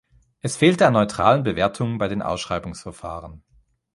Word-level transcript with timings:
Es 0.39 0.55
fehlte 0.57 0.87
an 0.87 0.93
neutralen 0.93 1.43
Bewertungen 1.43 1.99
bei 1.99 2.07
den 2.07 2.23
Ausschreibungsverfahren. 2.23 3.43